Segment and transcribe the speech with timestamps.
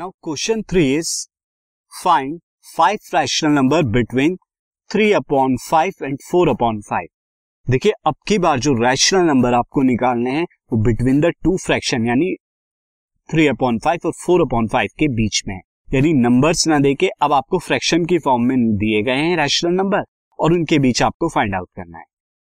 [0.00, 1.08] Now question three is
[1.92, 2.38] find
[2.76, 4.36] five fractional number between
[4.90, 7.08] three upon five and four upon five
[7.70, 12.06] देखिए, अब की बार जो rational number आपको निकालने हैं, वो बिटवीन द टू फ्रैक्शन
[12.06, 12.34] यानी
[13.28, 15.60] थ्री अपॉन फाइव और फोर अपॉन फाइव के बीच में
[15.94, 20.04] यानी नंबर्स ना देके अब आपको फ्रैक्शन की फॉर्म में दिए गए हैं रैशनल नंबर
[20.38, 22.04] और उनके बीच आपको फाइंड आउट करना है।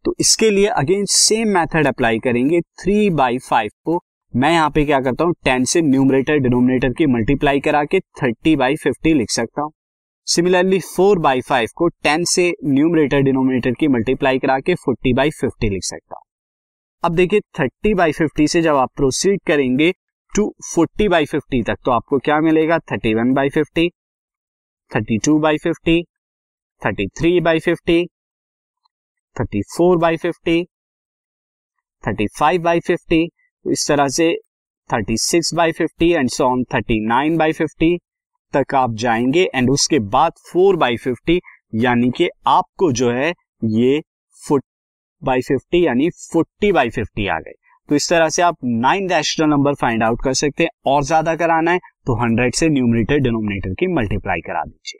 [0.05, 4.01] तो इसके लिए अगेन सेम मेथड अप्लाई करेंगे थ्री बाई फाइव को
[4.33, 8.55] मैं यहाँ पे क्या करता हूँ, टेन से न्यूमरेटर डिनोमिनेटर की मल्टीप्लाई करा के थर्टी
[8.55, 9.71] बाई फिफ्टी लिख सकता हूँ।
[10.27, 15.29] सिमिलरली फोर बाई फाइव को टेन से न्यूमरेटर डिनोमिनेटर की मल्टीप्लाई करा के फोर्टी बाई
[15.39, 16.23] फिफ्टी लिख सकता हूँ।
[17.03, 19.91] अब देखिए थर्टी बाई फिफ्टी से जब आप प्रोसीड करेंगे
[20.33, 22.79] टू फोर्टी बाई फिफ्टी तक तो आपको क्या मिलेगा?
[22.81, 23.89] Thirty one by fifty
[24.91, 26.01] thirty two by fifty
[26.81, 28.05] thirty three by fifty
[29.35, 30.63] thirty four by fifty
[32.03, 33.27] thirty five by fifty
[33.65, 34.31] तो इस तरह से
[34.89, 37.97] 36 by fifty and so on 39 by fifty
[38.53, 41.39] तक आप जाएँगे एंड उसके बाद 4 बाई फिफ्टी,
[41.75, 43.33] यानी कि आपको जो है
[43.65, 44.01] ये
[44.41, 44.63] फुट
[45.21, 47.53] बाई फिफ्टी, यानी 40 बाई फिफ्टी आ गए।
[47.89, 51.35] तो इस तरह से आप nine rational number find out कर सकते हैं। और ज़्यादा
[51.35, 54.99] कराना है तो 100 से न्यूमरेटर डिनोमिनेटर की मल्टीप्लाई करा दीजिए।